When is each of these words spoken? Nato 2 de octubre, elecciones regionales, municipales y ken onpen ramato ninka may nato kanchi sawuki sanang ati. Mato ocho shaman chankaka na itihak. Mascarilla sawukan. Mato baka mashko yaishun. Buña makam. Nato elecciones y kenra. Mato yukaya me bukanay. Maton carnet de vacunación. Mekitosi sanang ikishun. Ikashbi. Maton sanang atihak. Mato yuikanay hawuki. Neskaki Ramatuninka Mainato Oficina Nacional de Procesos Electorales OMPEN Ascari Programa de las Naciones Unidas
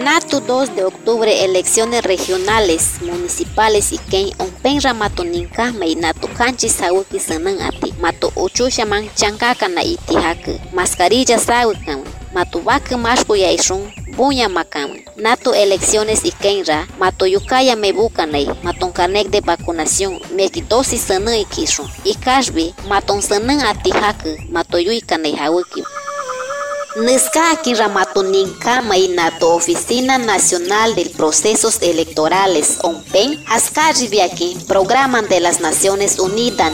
Nato 0.00 0.40
2 0.40 0.76
de 0.76 0.84
octubre, 0.84 1.44
elecciones 1.44 2.02
regionales, 2.02 3.02
municipales 3.02 3.92
y 3.92 3.98
ken 3.98 4.30
onpen 4.38 4.80
ramato 4.80 5.24
ninka 5.24 5.72
may 5.72 5.94
nato 5.94 6.26
kanchi 6.26 6.70
sawuki 6.70 7.20
sanang 7.20 7.60
ati. 7.60 7.92
Mato 8.00 8.32
ocho 8.34 8.70
shaman 8.70 9.10
chankaka 9.14 9.68
na 9.68 9.82
itihak. 9.82 10.72
Mascarilla 10.72 11.38
sawukan. 11.38 12.02
Mato 12.32 12.60
baka 12.60 12.96
mashko 12.96 13.36
yaishun. 13.36 13.92
Buña 14.16 14.48
makam. 14.48 14.96
Nato 15.16 15.52
elecciones 15.52 16.24
y 16.24 16.32
kenra. 16.32 16.88
Mato 16.98 17.26
yukaya 17.26 17.76
me 17.76 17.92
bukanay. 17.92 18.48
Maton 18.62 18.92
carnet 18.92 19.28
de 19.28 19.42
vacunación. 19.42 20.18
Mekitosi 20.34 20.96
sanang 20.96 21.36
ikishun. 21.36 21.86
Ikashbi. 22.04 22.72
Maton 22.88 23.20
sanang 23.20 23.60
atihak. 23.60 24.16
Mato 24.48 24.78
yuikanay 24.78 25.36
hawuki. 25.36 25.84
Neskaki 27.00 27.74
Ramatuninka 27.74 28.82
Mainato 28.82 29.54
Oficina 29.54 30.18
Nacional 30.18 30.94
de 30.94 31.06
Procesos 31.06 31.80
Electorales 31.80 32.78
OMPEN 32.82 33.42
Ascari 33.48 34.08
Programa 34.68 35.22
de 35.22 35.40
las 35.40 35.60
Naciones 35.60 36.18
Unidas 36.18 36.72